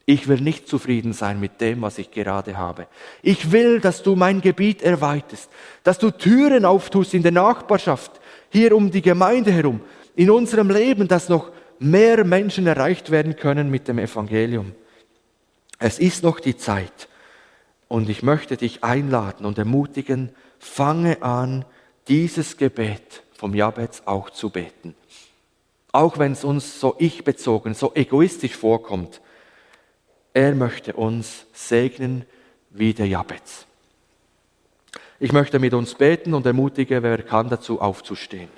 [0.04, 2.88] Ich will nicht zufrieden sein mit dem, was ich gerade habe.
[3.22, 5.48] Ich will, dass du mein Gebiet erweiterst,
[5.84, 8.20] dass du Türen auftust in der Nachbarschaft,
[8.50, 9.80] hier um die Gemeinde herum,
[10.16, 14.72] in unserem Leben, dass noch mehr Menschen erreicht werden können mit dem Evangelium.
[15.78, 17.08] Es ist noch die Zeit
[17.92, 21.66] und ich möchte dich einladen und ermutigen, fange an,
[22.08, 24.94] dieses Gebet vom Jabez auch zu beten.
[25.92, 29.20] Auch wenn es uns so ich-bezogen, so egoistisch vorkommt,
[30.32, 32.24] er möchte uns segnen
[32.70, 33.66] wie der Jabez.
[35.20, 38.48] Ich möchte mit uns beten und ermutige, wer kann, dazu aufzustehen.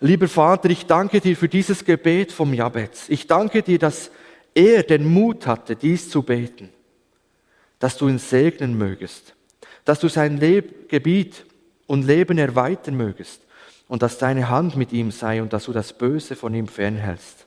[0.00, 3.08] Lieber Vater, ich danke dir für dieses Gebet vom Jabez.
[3.08, 4.10] Ich danke dir, dass
[4.54, 6.70] er den Mut hatte, dies zu beten,
[7.80, 9.34] dass du ihn segnen mögest,
[9.84, 11.44] dass du sein Leb Gebiet
[11.86, 13.42] und Leben erweitern mögest
[13.88, 17.46] und dass deine Hand mit ihm sei und dass du das Böse von ihm fernhältst.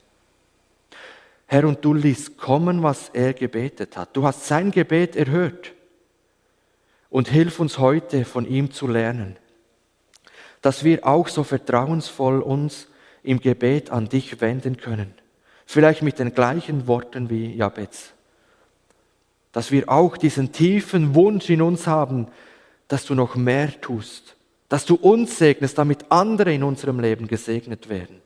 [1.46, 4.16] Herr, und du ließt kommen, was er gebetet hat.
[4.16, 5.72] Du hast sein Gebet erhört.
[7.10, 9.36] Und hilf uns heute von ihm zu lernen,
[10.62, 12.88] dass wir auch so vertrauensvoll uns
[13.22, 15.14] im Gebet an dich wenden können.
[15.66, 18.12] Vielleicht mit den gleichen Worten wie Jabez.
[19.52, 22.28] Dass wir auch diesen tiefen Wunsch in uns haben,
[22.88, 24.36] dass du noch mehr tust
[24.72, 28.22] dass du uns segnest, damit andere in unserem Leben gesegnet werden.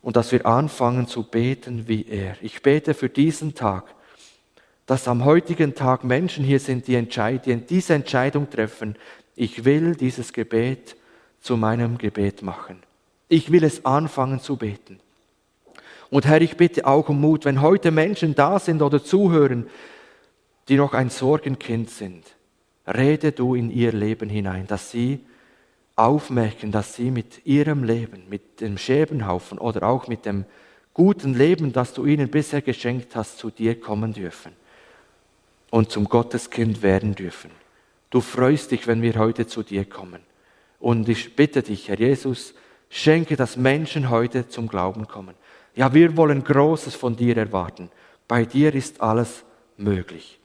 [0.00, 2.36] Und dass wir anfangen zu beten wie er.
[2.40, 3.94] Ich bete für diesen Tag,
[4.86, 6.98] dass am heutigen Tag Menschen hier sind, die,
[7.44, 8.96] die diese Entscheidung treffen.
[9.34, 10.96] Ich will dieses Gebet
[11.40, 12.82] zu meinem Gebet machen.
[13.28, 15.00] Ich will es anfangen zu beten.
[16.10, 19.66] Und Herr, ich bitte auch um Mut, wenn heute Menschen da sind oder zuhören,
[20.68, 22.24] die noch ein Sorgenkind sind
[22.86, 25.20] rede du in ihr Leben hinein, dass sie
[25.96, 30.44] aufmerken, dass sie mit ihrem Leben, mit dem Schäbenhaufen oder auch mit dem
[30.94, 34.52] guten Leben, das du ihnen bisher geschenkt hast, zu dir kommen dürfen
[35.70, 37.50] und zum Gotteskind werden dürfen.
[38.12, 40.20] Du freust dich, wenn wir heute zu dir kommen.
[40.78, 42.52] Und ich bitte dich, Herr Jesus,
[42.90, 45.34] schenke, dass Menschen heute zum Glauben kommen.
[45.74, 47.90] Ja, wir wollen Großes von dir erwarten.
[48.28, 49.44] Bei dir ist alles
[49.78, 50.38] möglich.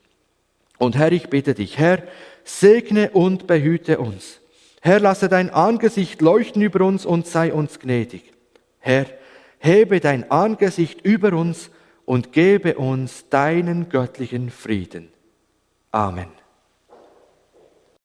[0.78, 2.04] Und Herr, ich bitte dich, Herr,
[2.46, 4.40] segne und behüte uns.
[4.80, 8.32] Herr, lasse dein Angesicht leuchten über uns und sei uns gnädig.
[8.80, 9.08] Herr,
[9.60, 11.70] hebe dein Angesicht über uns
[12.06, 15.10] und gebe uns deinen göttlichen Frieden.
[15.92, 16.37] Amen.